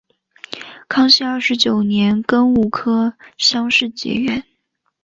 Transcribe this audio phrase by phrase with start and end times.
[0.87, 4.43] 康熙二十九年庚午科乡试解元。